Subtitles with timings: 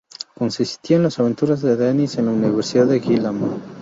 [0.33, 3.61] Consistía en las aventuras de Denise en la Universidad de Hillman.